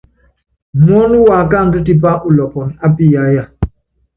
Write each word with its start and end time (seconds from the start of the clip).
Muɔ́nɔ 0.83 1.17
wákáandú 1.27 1.77
tipá 1.85 2.11
ulɔpɔnɔ 2.27 2.73
ápiyáyaaaa. 2.85 3.51